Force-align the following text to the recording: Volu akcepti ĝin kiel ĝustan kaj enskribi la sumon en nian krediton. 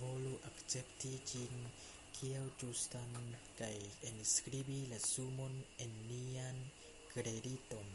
Volu 0.00 0.34
akcepti 0.48 1.08
ĝin 1.30 1.64
kiel 2.18 2.46
ĝustan 2.60 3.18
kaj 3.62 3.72
enskribi 4.12 4.78
la 4.94 5.02
sumon 5.10 5.60
en 5.88 6.00
nian 6.14 6.64
krediton. 7.10 7.94